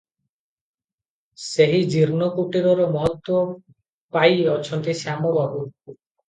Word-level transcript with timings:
ସେହି 1.47 1.81
ଜୀର୍ଣ୍ଣ 1.95 2.29
କୁଟୀରର 2.37 2.87
ମହତ୍ତ୍ୱ 2.95 3.53
ପାଇ 4.17 4.41
ଅଛନ୍ତି 4.55 4.97
ଶ୍ୟାମ 5.03 5.37
ବାବୁ। 5.39 5.63